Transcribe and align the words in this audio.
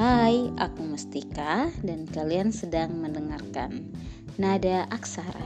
Hai, 0.00 0.48
aku 0.56 0.80
Mustika 0.80 1.68
dan 1.84 2.08
kalian 2.08 2.48
sedang 2.56 3.04
mendengarkan 3.04 3.92
Nada 4.40 4.88
Aksara. 4.88 5.44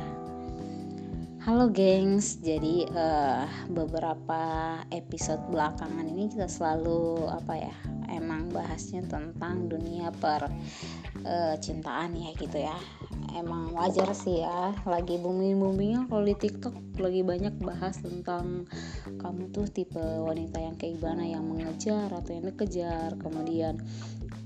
Halo 1.43 1.75
gengs, 1.75 2.39
jadi 2.39 2.87
uh, 2.95 3.51
beberapa 3.75 4.43
episode 4.95 5.43
belakangan 5.51 6.07
ini 6.07 6.31
kita 6.31 6.47
selalu 6.47 7.27
apa 7.35 7.67
ya, 7.67 7.75
emang 8.15 8.47
bahasnya 8.55 9.03
tentang 9.11 9.67
dunia 9.67 10.15
per 10.23 10.47
uh, 11.27 11.59
cintaan 11.59 12.15
ya 12.15 12.31
gitu 12.39 12.63
ya. 12.63 12.79
Emang 13.35 13.75
wajar 13.75 14.15
sih 14.15 14.47
ya 14.47 14.71
lagi 14.87 15.19
booming 15.19 15.59
boomingnya 15.59 16.07
kalau 16.07 16.23
di 16.23 16.39
TikTok 16.39 17.03
lagi 17.03 17.27
banyak 17.27 17.59
bahas 17.59 17.99
tentang 17.99 18.71
kamu 19.19 19.51
tuh 19.51 19.67
tipe 19.67 19.99
wanita 19.99 20.63
yang 20.63 20.79
kayak 20.79 21.03
gimana 21.03 21.27
yang 21.27 21.43
mengejar 21.43 22.07
atau 22.15 22.31
yang 22.31 22.47
dikejar. 22.47 23.19
Kemudian 23.19 23.83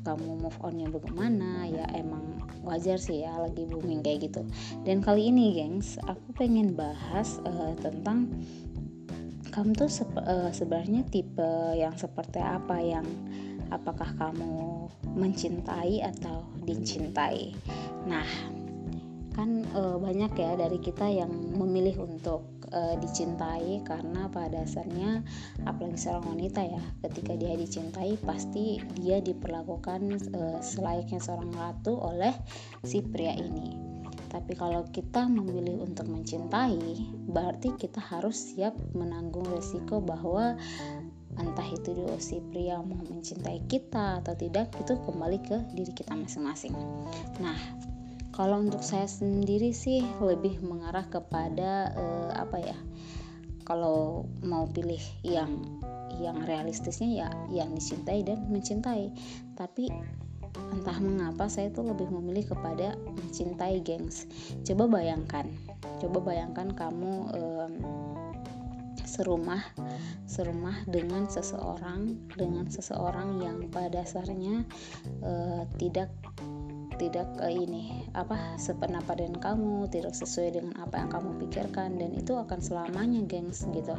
kamu 0.08 0.40
move 0.40 0.58
onnya 0.64 0.88
bagaimana 0.88 1.68
ya 1.68 1.84
emang 1.92 2.40
wajar 2.64 2.96
sih 2.96 3.28
ya 3.28 3.36
lagi 3.36 3.68
booming 3.68 4.00
kayak 4.00 4.32
gitu. 4.32 4.40
Dan 4.88 5.04
kali 5.04 5.28
ini 5.28 5.52
gengs 5.52 6.00
aku 6.08 6.32
pengen 6.32 6.72
bahas 6.72 7.36
uh, 7.44 7.76
tentang 7.76 8.32
kamu 9.52 9.76
tuh 9.76 9.90
sep 9.92 10.08
uh, 10.16 10.48
sebenarnya 10.48 11.04
tipe 11.12 11.76
yang 11.76 11.92
seperti 11.92 12.40
apa 12.40 12.80
yang 12.80 13.04
apakah 13.68 14.08
kamu 14.16 14.88
mencintai 15.12 16.00
atau 16.00 16.48
dicintai. 16.64 17.52
Nah 18.08 18.24
kan 19.38 19.62
e, 19.70 19.82
banyak 20.02 20.34
ya 20.34 20.58
dari 20.58 20.82
kita 20.82 21.06
yang 21.06 21.30
memilih 21.30 22.02
untuk 22.02 22.57
e, 22.68 22.80
dicintai 23.00 23.82
karena 23.84 24.28
pada 24.30 24.62
dasarnya 24.62 25.24
apalagi 25.64 25.98
seorang 25.98 26.36
wanita 26.36 26.60
ya 26.64 26.82
ketika 27.08 27.36
dia 27.36 27.54
dicintai 27.56 28.16
pasti 28.22 28.80
dia 28.96 29.20
diperlakukan 29.20 30.00
e, 30.32 30.40
selayaknya 30.60 31.20
seorang 31.20 31.52
ratu 31.54 31.96
oleh 31.98 32.32
si 32.84 33.04
pria 33.04 33.34
ini. 33.36 33.88
Tapi 34.28 34.52
kalau 34.60 34.84
kita 34.92 35.24
memilih 35.24 35.80
untuk 35.88 36.04
mencintai 36.12 37.00
berarti 37.32 37.72
kita 37.80 37.98
harus 37.98 38.36
siap 38.52 38.76
menanggung 38.92 39.48
resiko 39.48 40.04
bahwa 40.04 40.52
entah 41.38 41.68
itu 41.70 41.94
si 42.20 42.42
pria 42.50 42.82
mau 42.82 42.98
mencintai 43.08 43.64
kita 43.70 44.20
atau 44.20 44.34
tidak 44.36 44.68
itu 44.76 44.98
kembali 45.06 45.38
ke 45.44 45.56
diri 45.72 45.92
kita 45.94 46.12
masing-masing. 46.12 46.74
Nah 47.40 47.56
kalau 48.38 48.62
untuk 48.62 48.86
saya 48.86 49.10
sendiri 49.10 49.74
sih 49.74 50.06
lebih 50.22 50.62
mengarah 50.62 51.10
kepada 51.10 51.90
uh, 51.98 52.30
apa 52.38 52.62
ya 52.62 52.78
kalau 53.66 54.30
mau 54.46 54.70
pilih 54.70 55.02
yang 55.26 55.58
yang 56.22 56.40
realistisnya 56.46 57.26
ya 57.26 57.28
yang 57.50 57.74
dicintai 57.74 58.22
dan 58.22 58.46
mencintai. 58.46 59.10
Tapi 59.58 59.90
entah 60.72 60.98
mengapa 61.02 61.50
saya 61.50 61.68
tuh 61.74 61.90
lebih 61.90 62.08
memilih 62.08 62.54
kepada 62.54 62.94
mencintai 62.96 63.82
gengs. 63.84 64.24
Coba 64.64 64.88
bayangkan 64.88 65.50
coba 65.98 66.22
bayangkan 66.22 66.72
kamu 66.78 67.12
um, 67.34 67.72
serumah 69.04 69.62
serumah 70.30 70.84
dengan 70.86 71.26
seseorang 71.26 72.14
dengan 72.38 72.70
seseorang 72.70 73.42
yang 73.42 73.66
pada 73.72 74.04
dasarnya 74.04 74.62
uh, 75.26 75.66
tidak 75.80 76.12
tidak 76.98 77.30
uh, 77.38 77.48
ini 77.48 78.04
apa 78.12 78.58
sependapat 78.58 79.22
dengan 79.22 79.38
kamu 79.38 79.86
tidak 79.88 80.12
sesuai 80.12 80.58
dengan 80.58 80.74
apa 80.82 81.00
yang 81.00 81.10
kamu 81.10 81.30
pikirkan 81.46 81.96
dan 81.96 82.10
itu 82.12 82.34
akan 82.34 82.58
selamanya 82.58 83.22
gengs 83.24 83.64
gitu. 83.70 83.94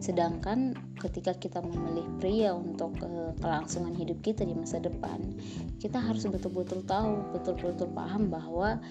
Sedangkan 0.00 0.74
ketika 0.98 1.36
kita 1.36 1.60
memilih 1.60 2.08
pria 2.18 2.56
untuk 2.56 2.96
uh, 3.04 3.36
kelangsungan 3.38 3.94
hidup 3.94 4.18
kita 4.24 4.42
di 4.42 4.56
masa 4.56 4.80
depan 4.80 5.20
kita 5.78 5.98
harus 6.02 6.26
betul-betul 6.26 6.82
tahu 6.84 7.22
betul-betul 7.34 7.88
paham 7.94 8.26
bahwa 8.28 8.82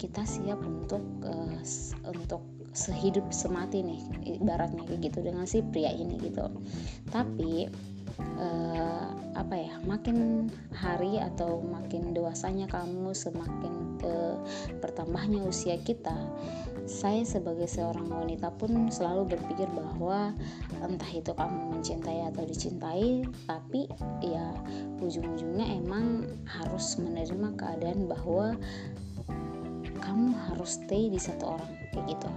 kita 0.00 0.24
siap 0.24 0.56
untuk 0.64 1.04
uh, 1.24 1.60
untuk 2.08 2.40
sehidup 2.70 3.26
semati 3.34 3.82
nih 3.82 4.00
ibaratnya 4.38 4.86
kayak 4.86 5.10
gitu 5.10 5.18
dengan 5.26 5.44
si 5.46 5.62
pria 5.62 5.90
ini 5.90 6.18
gitu. 6.22 6.46
Tapi 7.10 7.66
uh, 8.38 9.10
apa 9.38 9.54
ya 9.56 9.74
makin 9.86 10.48
hari 10.74 11.22
atau 11.22 11.62
makin 11.62 12.12
dewasanya 12.12 12.66
kamu 12.68 13.14
semakin 13.14 13.98
uh, 14.04 14.36
bertambahnya 14.82 15.42
usia 15.46 15.78
kita 15.80 16.14
saya 16.90 17.22
sebagai 17.22 17.70
seorang 17.70 18.10
wanita 18.10 18.50
pun 18.58 18.90
selalu 18.90 19.38
berpikir 19.38 19.70
bahwa 19.70 20.34
entah 20.82 21.12
itu 21.14 21.30
kamu 21.30 21.78
mencintai 21.78 22.26
atau 22.34 22.42
dicintai 22.42 23.22
tapi 23.46 23.86
ya 24.18 24.50
ujung-ujungnya 24.98 25.70
emang 25.78 26.26
harus 26.50 26.98
menerima 26.98 27.54
keadaan 27.54 28.10
bahwa 28.10 28.58
kamu 30.02 30.34
harus 30.50 30.82
stay 30.82 31.06
di 31.06 31.20
satu 31.20 31.54
orang 31.54 31.70
kayak 31.94 32.18
gitu 32.18 32.30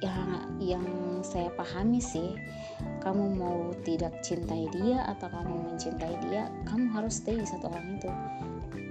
yang 0.00 0.48
yang 0.60 0.86
saya 1.20 1.52
pahami 1.52 2.00
sih 2.00 2.36
kamu 3.04 3.36
mau 3.36 3.72
tidak 3.84 4.16
cintai 4.24 4.68
dia 4.72 5.04
atau 5.08 5.28
kamu 5.28 5.72
mencintai 5.72 6.14
dia 6.28 6.48
kamu 6.64 6.88
harus 6.92 7.20
stay 7.20 7.36
di 7.36 7.46
satu 7.48 7.68
orang 7.68 8.00
itu. 8.00 8.10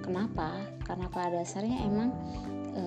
Kenapa? 0.05 0.57
Karena 0.85 1.05
pada 1.09 1.41
dasarnya 1.41 1.85
emang 1.85 2.09
e, 2.73 2.83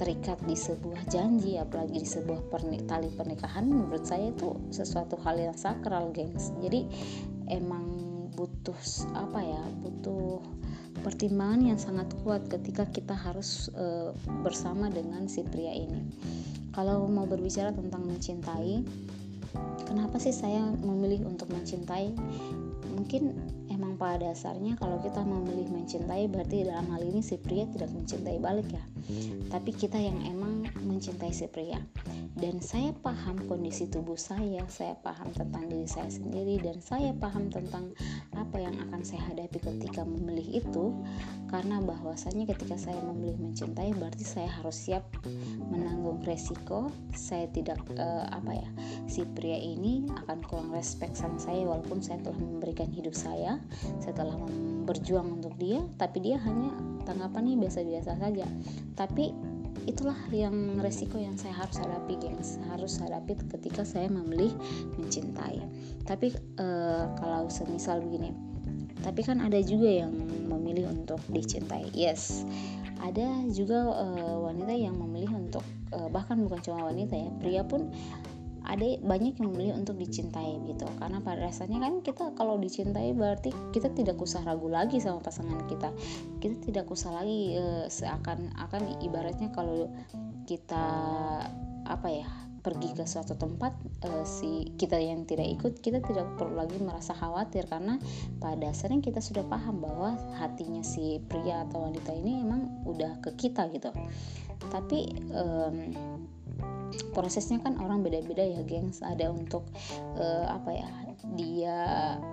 terikat 0.00 0.40
di 0.48 0.56
sebuah 0.56 1.04
janji 1.12 1.60
apalagi 1.60 2.00
di 2.00 2.08
sebuah 2.08 2.48
pernik, 2.48 2.88
tali 2.88 3.12
pernikahan 3.12 3.68
menurut 3.68 4.04
saya 4.08 4.32
itu 4.32 4.56
sesuatu 4.72 5.20
hal 5.20 5.36
yang 5.36 5.56
sakral 5.56 6.08
gengs. 6.16 6.52
Jadi 6.64 6.88
emang 7.52 7.84
butuh 8.32 8.76
apa 9.12 9.40
ya 9.44 9.62
butuh 9.84 10.40
pertimbangan 11.02 11.74
yang 11.74 11.78
sangat 11.78 12.08
kuat 12.22 12.46
ketika 12.48 12.86
kita 12.88 13.12
harus 13.12 13.68
e, 13.74 14.14
bersama 14.46 14.88
dengan 14.88 15.26
si 15.26 15.42
pria 15.42 15.74
ini. 15.74 16.00
Kalau 16.72 17.04
mau 17.10 17.28
berbicara 17.28 17.74
tentang 17.74 18.08
mencintai 18.08 18.80
kenapa 19.86 20.16
sih 20.16 20.32
saya 20.32 20.64
memilih 20.80 21.28
untuk 21.28 21.52
mencintai? 21.52 22.16
Mungkin 22.92 23.34
emang 23.72 23.96
pada 23.96 24.32
dasarnya 24.32 24.76
kalau 24.80 25.00
kita 25.00 25.20
memilih 25.24 25.68
mencintai 25.68 26.28
berarti 26.28 26.64
dalam 26.64 26.88
hal 26.92 27.02
ini 27.04 27.20
si 27.20 27.36
pria 27.36 27.68
tidak 27.68 27.92
mencintai 27.92 28.38
balik 28.40 28.68
ya. 28.72 28.84
Tapi 29.52 29.70
kita 29.74 30.00
yang 30.00 30.16
emang 30.24 30.61
mencintai 30.80 31.32
si 31.34 31.44
pria. 31.48 31.80
Dan 32.32 32.64
saya 32.64 32.96
paham 33.04 33.44
kondisi 33.44 33.84
tubuh 33.86 34.16
saya 34.16 34.64
saya 34.72 34.96
paham 35.04 35.28
tentang 35.36 35.68
diri 35.68 35.84
saya 35.84 36.08
sendiri 36.08 36.56
dan 36.64 36.80
saya 36.80 37.12
paham 37.12 37.52
tentang 37.52 37.92
apa 38.32 38.56
yang 38.56 38.72
akan 38.88 39.04
saya 39.04 39.20
hadapi 39.28 39.60
ketika 39.60 40.02
memilih 40.02 40.64
itu. 40.64 40.96
Karena 41.52 41.84
bahwasanya 41.84 42.48
ketika 42.48 42.80
saya 42.80 42.96
memilih 43.04 43.36
mencintai 43.52 43.92
berarti 43.92 44.24
saya 44.24 44.48
harus 44.48 44.74
siap 44.74 45.04
menanggung 45.68 46.24
resiko. 46.24 46.88
Saya 47.12 47.46
tidak 47.52 47.76
uh, 48.00 48.24
apa 48.32 48.56
ya 48.56 48.68
si 49.04 49.28
pria 49.36 49.60
ini 49.60 50.08
akan 50.24 50.38
kurang 50.48 50.70
respect 50.72 51.20
sama 51.20 51.36
saya 51.36 51.68
walaupun 51.68 52.00
saya 52.00 52.18
telah 52.24 52.40
memberikan 52.40 52.88
hidup 52.88 53.12
saya 53.12 53.60
saya 54.00 54.14
telah 54.16 54.36
berjuang 54.88 55.42
untuk 55.42 55.52
dia 55.60 55.84
tapi 56.00 56.24
dia 56.24 56.40
hanya 56.40 56.72
tanggapannya 57.04 57.58
biasa-biasa 57.58 58.16
saja. 58.18 58.46
Tapi 58.94 59.34
itulah 59.84 60.18
yang 60.30 60.78
resiko 60.78 61.18
yang 61.18 61.34
saya 61.34 61.54
harus 61.56 61.76
hadapi 61.78 62.18
gengs. 62.18 62.58
Harus 62.70 62.98
hadapi 63.02 63.38
ketika 63.50 63.82
saya 63.82 64.06
memilih 64.06 64.54
mencintai. 64.98 65.62
Tapi 66.06 66.34
e, 66.58 66.66
kalau 67.18 67.46
semisal 67.50 68.02
begini 68.02 68.52
tapi 69.02 69.26
kan 69.26 69.42
ada 69.42 69.58
juga 69.58 70.06
yang 70.06 70.14
memilih 70.46 70.88
untuk 70.88 71.18
dicintai. 71.28 71.90
Yes. 71.92 72.46
Ada 73.02 73.50
juga 73.50 73.90
e, 73.90 74.06
wanita 74.46 74.72
yang 74.78 74.94
memilih 74.94 75.34
untuk 75.34 75.66
e, 75.90 75.98
bahkan 76.14 76.38
bukan 76.38 76.62
cuma 76.62 76.86
wanita 76.86 77.18
ya 77.18 77.30
pria 77.42 77.62
pun 77.66 77.90
ada 78.62 78.86
banyak 79.02 79.38
yang 79.42 79.48
memilih 79.50 79.74
untuk 79.82 79.98
dicintai 79.98 80.62
gitu. 80.70 80.86
Karena 80.98 81.18
pada 81.18 81.46
dasarnya 81.46 81.82
kan 81.82 82.02
kita 82.04 82.34
kalau 82.38 82.58
dicintai 82.58 83.10
berarti 83.14 83.50
kita 83.74 83.90
tidak 83.92 84.18
usah 84.22 84.42
ragu 84.46 84.70
lagi 84.70 85.02
sama 85.02 85.18
pasangan 85.18 85.66
kita. 85.66 85.90
Kita 86.38 86.56
tidak 86.62 86.86
usah 86.90 87.10
lagi 87.22 87.58
uh, 87.58 87.86
seakan 87.90 88.54
akan 88.58 89.02
ibaratnya 89.02 89.50
kalau 89.50 89.90
kita 90.46 90.84
apa 91.82 92.08
ya 92.08 92.28
pergi 92.62 92.94
ke 92.94 93.02
suatu 93.02 93.34
tempat 93.34 93.74
uh, 94.06 94.22
si 94.22 94.70
kita 94.78 94.94
yang 94.94 95.26
tidak 95.26 95.50
ikut 95.50 95.82
kita 95.82 95.98
tidak 95.98 96.30
perlu 96.38 96.62
lagi 96.62 96.78
merasa 96.78 97.10
khawatir. 97.10 97.66
Karena 97.66 97.98
pada 98.38 98.70
dasarnya 98.70 99.02
kita 99.02 99.18
sudah 99.18 99.42
paham 99.50 99.82
bahwa 99.82 100.14
hatinya 100.38 100.86
si 100.86 101.18
pria 101.26 101.66
atau 101.66 101.90
wanita 101.90 102.14
ini 102.14 102.38
emang 102.46 102.86
udah 102.86 103.18
ke 103.18 103.34
kita 103.34 103.66
gitu. 103.74 103.90
Tapi 104.70 105.10
um, 105.34 105.90
prosesnya 107.12 107.60
kan 107.60 107.78
orang 107.80 108.04
beda-beda 108.04 108.42
ya 108.42 108.62
gengs. 108.64 109.00
Ada 109.04 109.32
untuk 109.32 109.68
uh, 110.18 110.46
apa 110.48 110.70
ya 110.72 110.88
dia 111.38 111.78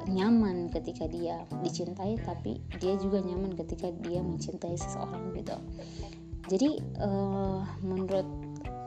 nyaman 0.10 0.74
ketika 0.74 1.06
dia 1.06 1.46
dicintai 1.62 2.18
tapi 2.26 2.60
dia 2.82 2.98
juga 2.98 3.22
nyaman 3.22 3.54
ketika 3.56 3.94
dia 4.04 4.20
mencintai 4.20 4.76
seseorang 4.76 5.34
gitu. 5.38 5.56
Jadi 6.50 6.82
uh, 7.00 7.62
menurut 7.86 8.26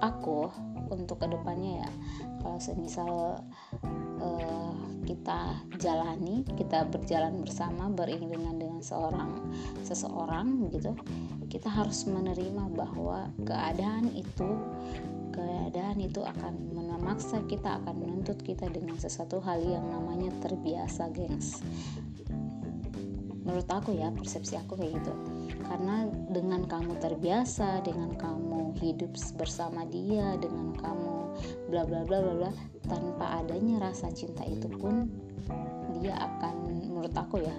aku 0.03 0.51
untuk 0.91 1.23
ke 1.23 1.27
depannya 1.31 1.87
ya 1.87 1.91
kalau 2.43 2.59
semisal 2.59 3.41
uh, 4.21 4.75
kita 5.07 5.63
jalani 5.79 6.43
kita 6.59 6.85
berjalan 6.91 7.41
bersama 7.41 7.89
beriringan 7.91 8.59
dengan 8.59 8.81
seorang 8.83 9.31
seseorang 9.87 10.69
gitu 10.75 10.93
kita 11.49 11.71
harus 11.71 12.05
menerima 12.07 12.71
bahwa 12.75 13.31
keadaan 13.47 14.11
itu 14.15 14.59
keadaan 15.33 15.99
itu 15.99 16.21
akan 16.21 16.77
memaksa 16.77 17.43
kita 17.49 17.83
akan 17.83 17.95
menuntut 17.99 18.39
kita 18.45 18.69
dengan 18.69 18.95
sesuatu 19.01 19.41
hal 19.41 19.65
yang 19.65 19.83
namanya 19.89 20.31
terbiasa 20.45 21.11
gengs. 21.11 21.65
Menurut 23.43 23.67
aku 23.67 23.99
ya 23.99 24.15
persepsi 24.15 24.55
aku 24.55 24.79
kayak 24.79 25.03
gitu. 25.03 25.15
Karena 25.67 26.07
dengan 26.31 26.69
kamu 26.69 27.01
terbiasa 27.03 27.83
dengan 27.83 28.15
kamu 28.15 28.79
hidup 28.79 29.13
bersama 29.35 29.83
dia 29.89 30.39
dengan 30.39 30.77
kamu 30.79 31.13
bla 31.73 31.83
bla 31.89 32.05
bla 32.05 32.19
bla 32.21 32.35
bla 32.45 32.53
tanpa 32.87 33.41
adanya 33.41 33.81
rasa 33.81 34.13
cinta 34.13 34.45
itu 34.45 34.69
pun 34.69 35.09
dia 36.03 36.19
akan 36.19 36.83
menurut 36.93 37.15
aku 37.15 37.43
ya 37.43 37.57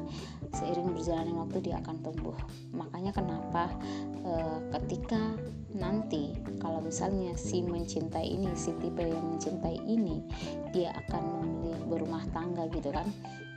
seiring 0.54 0.94
berjalannya 0.94 1.36
waktu 1.36 1.58
dia 1.66 1.76
akan 1.82 1.96
tumbuh. 2.06 2.38
Makanya 2.74 3.12
kenapa 3.14 3.74
e, 4.22 4.32
ketika 4.80 5.38
nanti 5.74 6.38
kalau 6.62 6.80
misalnya 6.80 7.34
si 7.34 7.66
mencintai 7.66 8.26
ini 8.38 8.54
si 8.54 8.72
tipe 8.78 9.02
yang 9.02 9.34
mencintai 9.34 9.82
ini 9.90 10.22
dia 10.70 10.94
akan 11.06 11.24
memilih 11.42 11.84
berumah 11.90 12.24
tangga 12.32 12.70
gitu 12.70 12.94
kan. 12.94 13.10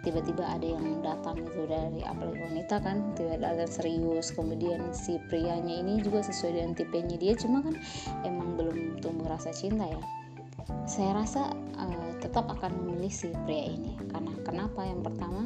Tiba-tiba 0.04 0.46
ada 0.46 0.62
yang 0.62 1.02
datang 1.02 1.34
itu 1.43 1.66
dari 1.66 1.98
apalagi 2.06 2.38
wanita 2.38 2.78
kan 2.78 3.10
tiba-tiba 3.19 3.58
ada 3.58 3.66
serius. 3.66 4.31
Kemudian 4.31 4.94
si 4.94 5.19
prianya 5.26 5.82
ini 5.82 5.98
juga 5.98 6.22
sesuai 6.22 6.62
dengan 6.62 6.72
tipenya 6.78 7.16
dia 7.19 7.34
cuma 7.34 7.58
kan 7.60 7.75
emang 8.22 8.54
belum 8.54 9.02
tumbuh 9.02 9.26
rasa 9.26 9.50
cinta 9.50 9.82
ya. 9.82 10.00
Saya 10.87 11.19
rasa 11.19 11.50
uh, 11.78 12.10
tetap 12.22 12.46
akan 12.46 12.70
memilih 12.87 13.10
si 13.10 13.34
pria 13.44 13.75
ini. 13.75 13.98
Karena 14.10 14.31
kenapa? 14.46 14.87
Yang 14.87 15.10
pertama 15.10 15.43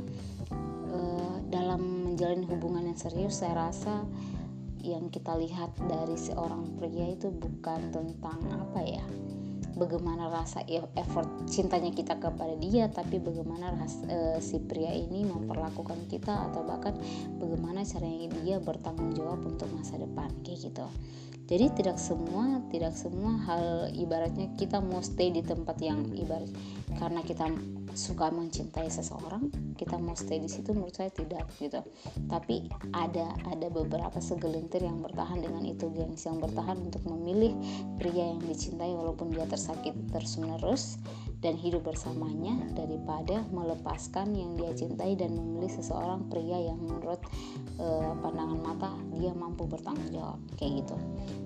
uh, 0.93 1.40
dalam 1.51 2.11
menjalin 2.11 2.47
hubungan 2.47 2.87
yang 2.87 2.99
serius 2.99 3.43
saya 3.43 3.69
rasa 3.69 4.07
yang 4.81 5.13
kita 5.13 5.37
lihat 5.37 5.77
dari 5.91 6.17
seorang 6.17 6.79
pria 6.81 7.13
itu 7.13 7.29
bukan 7.29 7.93
tentang 7.93 8.41
apa 8.49 8.81
ya 8.81 9.05
bagaimana 9.77 10.29
rasa 10.29 10.65
e, 10.69 10.81
effort 10.97 11.29
cintanya 11.49 11.93
kita 11.93 12.17
kepada 12.17 12.57
dia 12.61 12.89
tapi 12.93 13.17
bagaimana 13.17 13.77
ras, 13.77 14.01
e, 14.09 14.41
si 14.41 14.61
pria 14.61 14.93
ini 14.93 15.25
memperlakukan 15.25 16.09
kita 16.09 16.51
atau 16.51 16.65
bahkan 16.65 16.97
bagaimana 17.37 17.85
caranya 17.85 18.29
dia 18.41 18.57
bertanggung 18.61 19.13
jawab 19.17 19.41
untuk 19.45 19.69
masa 19.73 20.01
depan 20.01 20.29
kayak 20.45 20.71
gitu. 20.71 20.87
Jadi 21.51 21.67
tidak 21.83 21.99
semua 21.99 22.63
tidak 22.71 22.95
semua 22.95 23.35
hal 23.43 23.91
ibaratnya 23.91 24.55
kita 24.55 24.79
mau 24.79 25.03
stay 25.03 25.35
di 25.35 25.43
tempat 25.43 25.83
yang 25.83 26.07
ibarat 26.15 26.51
karena 26.99 27.21
kita 27.23 27.47
suka 27.95 28.31
mencintai 28.31 28.87
seseorang 28.87 29.51
kita 29.81 29.97
mau 29.97 30.13
stay 30.13 30.37
di 30.37 30.51
situ 30.51 30.77
menurut 30.77 30.93
saya 30.93 31.09
tidak 31.09 31.49
gitu. 31.57 31.81
Tapi 32.29 32.69
ada 32.93 33.33
ada 33.49 33.73
beberapa 33.73 34.21
segelintir 34.21 34.85
yang 34.85 35.01
bertahan 35.01 35.41
dengan 35.41 35.65
itu 35.65 35.89
gengs 35.97 36.29
yang 36.29 36.37
bertahan 36.37 36.77
untuk 36.77 37.01
memilih 37.09 37.57
pria 37.97 38.37
yang 38.37 38.45
dicintai 38.45 38.93
walaupun 38.93 39.33
dia 39.33 39.49
tersakit 39.49 39.97
terus 40.13 40.37
menerus 40.37 41.01
dan 41.41 41.57
hidup 41.57 41.89
bersamanya 41.89 42.53
daripada 42.77 43.41
melepaskan 43.49 44.37
yang 44.37 44.61
dia 44.61 44.77
cintai 44.77 45.17
dan 45.17 45.33
memilih 45.33 45.73
seseorang 45.73 46.29
pria 46.29 46.61
yang 46.61 46.77
menurut 46.85 47.25
uh, 47.81 48.13
pandangan 48.21 48.61
mata 48.61 48.93
dia 49.17 49.33
mampu 49.33 49.65
bertanggung 49.65 50.13
jawab 50.13 50.37
kayak 50.61 50.85
gitu. 50.85 50.97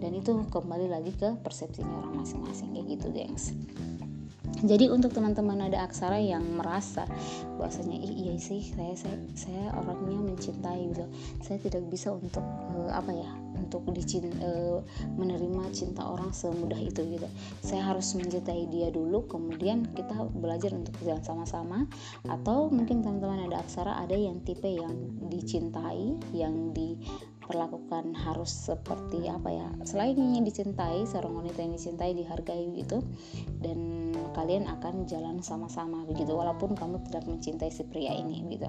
Dan 0.03 0.19
itu 0.19 0.43
kembali 0.51 0.91
lagi 0.91 1.15
ke 1.15 1.39
persepsinya 1.47 2.03
orang 2.03 2.27
masing-masing 2.27 2.75
kayak 2.75 2.99
gitu 2.99 3.07
gengs 3.15 3.55
jadi 4.65 4.89
untuk 4.89 5.13
teman-teman 5.13 5.69
ada 5.69 5.85
aksara 5.85 6.17
yang 6.17 6.57
merasa 6.57 7.05
bahwasanya 7.61 8.01
Ih, 8.01 8.15
iya 8.25 8.35
sih 8.41 8.65
saya 8.73 8.97
saya 8.97 9.17
saya 9.37 9.65
orangnya 9.77 10.21
mencintai 10.25 10.89
gitu. 10.89 11.05
Saya 11.45 11.61
tidak 11.61 11.85
bisa 11.93 12.17
untuk 12.17 12.43
uh, 12.73 12.91
apa 12.93 13.13
ya 13.13 13.31
untuk 13.61 13.85
dicin 13.93 14.33
uh, 14.41 14.81
menerima 15.21 15.69
cinta 15.77 16.09
orang 16.09 16.33
semudah 16.33 16.81
itu 16.81 17.05
gitu. 17.13 17.29
Saya 17.61 17.93
harus 17.93 18.09
mencintai 18.17 18.69
dia 18.73 18.89
dulu 18.89 19.29
kemudian 19.29 19.85
kita 19.93 20.33
belajar 20.33 20.73
untuk 20.73 20.97
jalan 21.05 21.21
sama-sama 21.21 21.79
atau 22.25 22.73
mungkin 22.73 23.05
teman-teman 23.05 23.53
ada 23.53 23.61
aksara 23.61 24.01
ada 24.01 24.17
yang 24.17 24.41
tipe 24.49 24.67
yang 24.67 24.97
dicintai 25.29 26.17
yang 26.33 26.73
di 26.73 26.97
perlakukan 27.45 28.17
harus 28.17 28.49
seperti 28.49 29.29
apa 29.29 29.53
ya 29.53 29.69
selain 29.85 30.17
yang 30.17 30.49
dicintai 30.49 31.05
seorang 31.05 31.45
wanita 31.45 31.61
yang 31.61 31.77
dicintai 31.77 32.17
dihargai 32.17 32.65
gitu. 32.81 33.05
Dan 33.61 34.04
kalian 34.35 34.67
akan 34.67 35.07
jalan 35.07 35.39
sama-sama 35.41 36.03
begitu 36.05 36.35
walaupun 36.35 36.75
kamu 36.75 37.01
tidak 37.09 37.25
mencintai 37.31 37.71
si 37.71 37.87
pria 37.87 38.13
ini 38.13 38.43
gitu. 38.51 38.69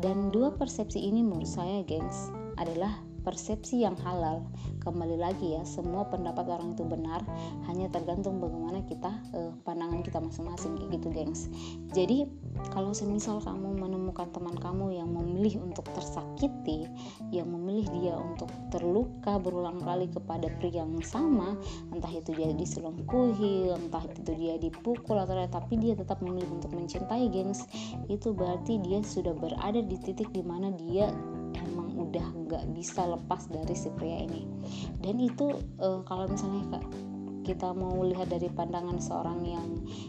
Dan 0.00 0.32
dua 0.32 0.56
persepsi 0.56 1.04
ini 1.04 1.20
menurut 1.20 1.48
saya 1.48 1.84
gengs 1.84 2.32
adalah 2.56 2.98
persepsi 3.26 3.82
yang 3.82 3.98
halal. 4.06 4.46
Kembali 4.86 5.18
lagi 5.18 5.58
ya 5.58 5.66
semua 5.66 6.06
pendapat 6.06 6.46
orang 6.46 6.78
itu 6.78 6.86
benar 6.86 7.26
hanya 7.66 7.90
tergantung 7.90 8.38
bagaimana 8.38 8.86
kita 8.86 9.10
eh, 9.34 9.50
pandangan 9.66 10.06
kita 10.06 10.22
masing-masing 10.22 10.78
gitu 10.94 11.10
gengs. 11.10 11.50
Jadi 11.90 12.30
kalau 12.70 12.94
semisal 12.94 13.42
kamu 13.42 13.82
menemukan 13.82 14.30
teman 14.30 14.54
kamu 14.56 14.96
yang 14.96 15.10
memilih 15.10 15.66
untuk 15.66 15.84
tersakiti 15.92 16.88
yang 17.34 17.50
memilih 17.50 17.86
dia 17.98 18.14
untuk 18.14 18.48
terluka 18.70 19.42
berulang 19.42 19.82
kali 19.82 20.06
kepada 20.08 20.46
pria 20.62 20.86
yang 20.86 20.92
sama 21.04 21.56
entah 21.92 22.10
itu 22.12 22.32
dia 22.36 22.52
diselengkuhi 22.52 23.72
entah 23.72 24.04
itu 24.08 24.32
dia 24.36 24.54
dipukul 24.60 25.16
atau 25.16 25.36
tapi 25.48 25.80
dia 25.80 25.96
tetap 25.96 26.20
memilih 26.20 26.48
untuk 26.60 26.72
mencintai 26.72 27.28
gengs 27.32 27.64
itu 28.08 28.32
berarti 28.32 28.80
dia 28.84 29.00
sudah 29.04 29.32
berada 29.36 29.80
di 29.80 29.96
titik 30.00 30.32
di 30.32 30.44
mana 30.44 30.72
dia 30.76 31.12
udah 31.96 32.26
nggak 32.46 32.64
bisa 32.76 33.04
lepas 33.04 33.48
dari 33.48 33.74
si 33.76 33.88
pria 33.94 34.24
ini. 34.24 34.44
Dan 35.00 35.20
itu 35.20 35.56
uh, 35.80 36.00
kalau 36.04 36.28
misalnya 36.28 36.80
kita 37.46 37.70
mau 37.72 38.02
lihat 38.02 38.26
dari 38.26 38.50
pandangan 38.50 38.98
seorang 38.98 39.40
yang 39.46 39.68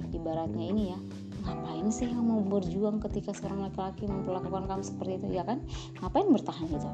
ibaratnya 0.10 0.66
ini 0.74 0.84
ya 0.90 1.00
ngapain 1.46 1.88
sih 1.94 2.10
kamu 2.10 2.50
berjuang 2.50 3.00
ketika 3.08 3.32
seorang 3.32 3.70
laki-laki 3.70 4.04
memperlakukan 4.10 4.68
kamu 4.68 4.84
seperti 4.84 5.14
itu 5.24 5.28
ya 5.38 5.44
kan? 5.48 5.64
Ngapain 6.02 6.28
bertahan 6.28 6.66
gitu? 6.68 6.90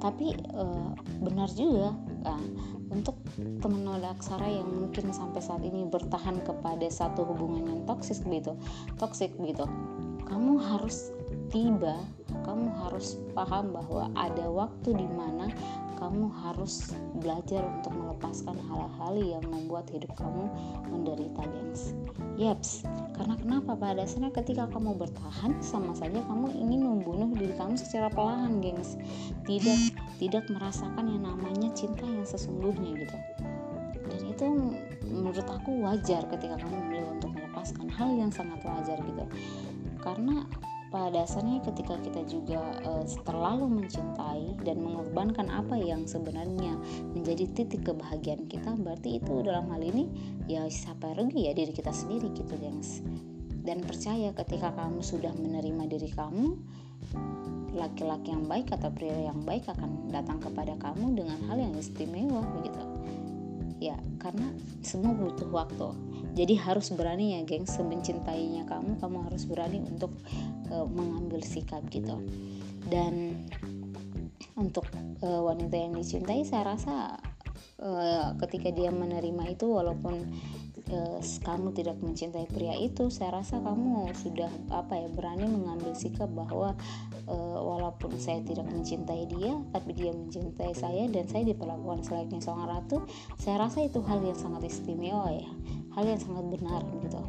Tapi 0.00 0.26
uh, 0.52 0.92
benar 1.20 1.48
juga 1.52 1.96
nah, 2.24 2.40
untuk 2.92 3.16
teman 3.36 3.82
nada 3.82 4.14
aksara 4.14 4.46
yang 4.46 4.68
mungkin 4.68 5.10
sampai 5.10 5.42
saat 5.42 5.62
ini 5.66 5.88
bertahan 5.90 6.38
kepada 6.46 6.86
satu 6.86 7.26
hubungan 7.26 7.66
yang 7.66 7.80
toksik 7.88 8.22
begitu 8.22 8.54
toksik 9.00 9.34
begitu 9.40 9.66
kamu 10.30 10.60
harus 10.62 11.10
tiba 11.50 11.98
kamu 12.44 12.68
harus 12.84 13.18
paham 13.32 13.72
bahwa 13.72 14.12
ada 14.14 14.46
waktu 14.46 14.94
di 14.94 15.08
mana 15.08 15.48
kamu 15.98 16.28
harus 16.44 16.92
belajar 17.16 17.64
untuk 17.64 17.96
melepaskan 17.96 18.60
hal-hal 18.68 19.14
yang 19.16 19.44
membuat 19.48 19.88
hidup 19.88 20.12
kamu 20.20 20.52
menderita, 20.92 21.42
gengs. 21.48 21.96
Yaps, 22.36 22.84
karena 23.14 23.38
kenapa? 23.38 23.72
Pada 23.78 24.02
dasarnya 24.02 24.34
ketika 24.34 24.68
kamu 24.68 24.98
bertahan, 24.98 25.54
sama 25.62 25.94
saja 25.96 26.20
kamu 26.26 26.50
ingin 26.52 26.80
membunuh 26.84 27.30
diri 27.32 27.54
kamu 27.56 27.78
secara 27.78 28.10
perlahan, 28.10 28.60
gengs. 28.60 29.00
Tidak 29.48 29.80
tidak 30.20 30.44
merasakan 30.50 31.08
yang 31.08 31.24
namanya 31.24 31.72
cinta 31.72 32.04
yang 32.04 32.26
sesungguhnya 32.26 32.90
gitu. 33.00 33.16
Dan 34.04 34.20
itu 34.28 34.46
menurut 35.08 35.46
aku 35.46 35.88
wajar 35.88 36.26
ketika 36.28 36.58
kamu 36.58 36.76
memilih 36.84 37.08
untuk 37.16 37.32
melepaskan 37.32 37.88
hal 37.88 38.10
yang 38.12 38.28
sangat 38.34 38.60
wajar 38.66 38.98
gitu. 39.00 39.24
Karena 40.02 40.44
pada 40.94 41.26
dasarnya 41.26 41.58
ketika 41.66 41.98
kita 42.06 42.22
juga 42.30 42.62
uh, 42.86 43.02
terlalu 43.26 43.82
mencintai 43.82 44.62
dan 44.62 44.78
mengorbankan 44.78 45.50
apa 45.50 45.74
yang 45.74 46.06
sebenarnya 46.06 46.78
menjadi 47.10 47.50
titik 47.50 47.82
kebahagiaan 47.82 48.46
kita 48.46 48.78
berarti 48.78 49.18
itu 49.18 49.42
dalam 49.42 49.66
hal 49.74 49.82
ini 49.82 50.06
ya 50.46 50.62
siapa 50.70 51.18
rugi 51.18 51.50
ya 51.50 51.52
diri 51.58 51.74
kita 51.74 51.90
sendiri 51.90 52.30
gitu 52.38 52.54
gengs. 52.62 53.02
Dan 53.66 53.82
percaya 53.82 54.30
ketika 54.38 54.70
kamu 54.70 55.02
sudah 55.02 55.34
menerima 55.34 55.90
diri 55.90 56.14
kamu 56.14 56.54
laki-laki 57.74 58.30
yang 58.30 58.46
baik 58.46 58.70
atau 58.70 58.86
pria 58.94 59.34
yang 59.34 59.42
baik 59.42 59.66
akan 59.66 60.14
datang 60.14 60.38
kepada 60.38 60.78
kamu 60.78 61.18
dengan 61.18 61.42
hal 61.50 61.58
yang 61.58 61.74
istimewa 61.74 62.46
begitu 62.54 62.93
ya 63.90 63.98
karena 64.22 64.48
semua 64.80 65.12
butuh 65.12 65.48
waktu. 65.52 65.88
Jadi 66.34 66.54
harus 66.58 66.90
berani 66.94 67.38
ya 67.38 67.40
geng. 67.46 67.68
Semencintainya 67.68 68.66
kamu 68.66 68.98
kamu 68.98 69.18
harus 69.28 69.44
berani 69.46 69.84
untuk 69.84 70.10
uh, 70.72 70.88
mengambil 70.88 71.44
sikap 71.44 71.84
gitu. 71.92 72.18
Dan 72.88 73.44
untuk 74.54 74.86
uh, 75.22 75.42
wanita 75.44 75.74
yang 75.74 75.94
dicintai 75.94 76.42
saya 76.46 76.74
rasa 76.74 77.18
uh, 77.82 78.34
ketika 78.46 78.70
dia 78.70 78.90
menerima 78.90 79.54
itu 79.54 79.66
walaupun 79.70 80.30
uh, 80.92 81.20
kamu 81.44 81.72
tidak 81.72 81.96
mencintai 82.02 82.44
pria 82.50 82.76
itu 82.76 83.08
saya 83.08 83.40
rasa 83.40 83.60
kamu 83.62 84.12
sudah 84.20 84.50
apa 84.74 85.06
ya 85.06 85.08
berani 85.08 85.48
mengambil 85.48 85.96
sikap 85.96 86.28
bahwa 86.32 86.76
uh, 87.28 87.58
walaupun 87.60 88.16
saya 88.20 88.42
tidak 88.44 88.68
mencintai 88.68 89.24
dia 89.30 89.56
tapi 89.72 89.96
dia 89.96 90.12
mencintai 90.12 90.72
saya 90.76 91.08
dan 91.08 91.24
saya 91.30 91.48
diperlakukan 91.48 92.04
selayaknya 92.04 92.40
seorang 92.42 92.68
ratu 92.68 93.04
saya 93.40 93.64
rasa 93.64 93.86
itu 93.86 94.02
hal 94.04 94.20
yang 94.20 94.36
sangat 94.36 94.68
istimewa 94.68 95.32
ya 95.32 95.48
hal 95.94 96.04
yang 96.04 96.20
sangat 96.20 96.44
benar 96.50 96.82
gitu 97.00 97.20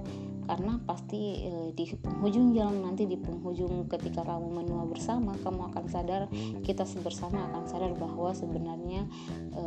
karena 0.45 0.79
pasti 0.85 1.45
e, 1.45 1.53
di 1.73 1.89
penghujung 1.97 2.53
jalan 2.53 2.85
nanti 2.85 3.09
di 3.09 3.17
penghujung 3.17 3.89
ketika 3.89 4.21
kamu 4.25 4.63
menua 4.63 4.85
bersama 4.85 5.33
kamu 5.41 5.73
akan 5.73 5.85
sadar 5.89 6.29
kita 6.61 6.85
bersama 7.01 7.49
akan 7.51 7.63
sadar 7.65 7.91
bahwa 7.97 8.31
sebenarnya 8.31 9.09
e, 9.53 9.63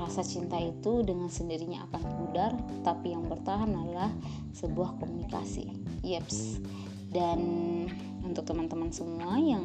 rasa 0.00 0.24
cinta 0.24 0.56
itu 0.56 1.04
dengan 1.04 1.28
sendirinya 1.28 1.84
akan 1.90 2.02
pudar 2.16 2.52
tapi 2.86 3.12
yang 3.12 3.28
bertahan 3.28 3.68
adalah 3.68 4.10
sebuah 4.56 4.96
komunikasi. 4.96 5.68
Yeps. 6.00 6.62
Dan 7.10 7.40
untuk 8.22 8.46
teman-teman 8.46 8.94
semua 8.94 9.36
yang 9.36 9.62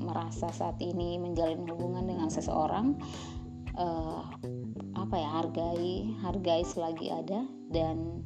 merasa 0.00 0.48
saat 0.48 0.80
ini 0.80 1.20
menjalin 1.20 1.68
hubungan 1.68 2.08
dengan 2.08 2.32
seseorang 2.32 2.96
uh, 3.76 4.24
apa 4.96 5.14
ya 5.14 5.28
hargai 5.36 6.16
hargai 6.24 6.62
selagi 6.64 7.12
ada 7.12 7.44
dan 7.68 8.24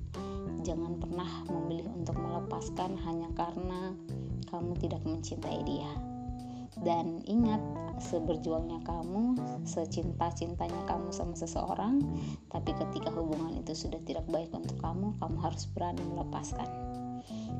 jangan 0.70 1.02
pernah 1.02 1.26
memilih 1.50 1.90
untuk 1.98 2.14
melepaskan 2.14 2.94
hanya 3.02 3.26
karena 3.34 3.90
kamu 4.46 4.78
tidak 4.78 5.02
mencintai 5.02 5.66
dia. 5.66 5.90
Dan 6.78 7.26
ingat, 7.26 7.58
seberjuangnya 7.98 8.78
kamu, 8.86 9.34
secinta-cintanya 9.66 10.86
kamu 10.86 11.10
sama 11.10 11.34
seseorang, 11.34 11.98
tapi 12.46 12.70
ketika 12.78 13.10
hubungan 13.10 13.58
itu 13.58 13.74
sudah 13.74 13.98
tidak 14.06 14.22
baik 14.30 14.54
untuk 14.54 14.78
kamu, 14.78 15.18
kamu 15.18 15.36
harus 15.42 15.66
berani 15.74 16.00
melepaskan. 16.06 16.89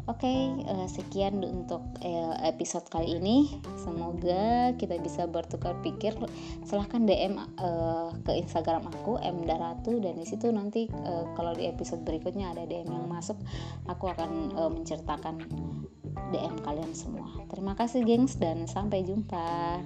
Oke, 0.09 0.27
okay, 0.27 0.41
eh, 0.67 0.89
sekian 0.91 1.39
untuk 1.45 1.85
uh, 2.03 2.35
episode 2.43 2.87
kali 2.89 3.21
ini. 3.21 3.61
Semoga 3.79 4.75
kita 4.75 4.99
bisa 4.99 5.29
bertukar 5.29 5.79
pikir. 5.85 6.17
Silahkan 6.67 7.05
DM 7.05 7.39
eh, 7.39 8.09
ke 8.25 8.33
Instagram 8.41 8.89
aku 8.91 9.21
mdaratu 9.21 10.01
dan 10.03 10.19
di 10.19 10.27
situ 10.27 10.51
nanti 10.51 10.91
kalau 11.39 11.55
di 11.55 11.69
episode 11.69 12.03
berikutnya 12.03 12.53
ada 12.53 12.67
DM 12.67 12.91
yang 12.91 13.07
masuk, 13.07 13.37
aku 13.87 14.11
akan 14.11 14.55
menceritakan 14.81 15.47
DM 16.35 16.55
kalian 16.63 16.93
semua. 16.95 17.31
Terima 17.51 17.75
kasih, 17.79 18.03
gengs, 18.03 18.39
dan 18.39 18.67
sampai 18.67 19.07
jumpa. 19.07 19.79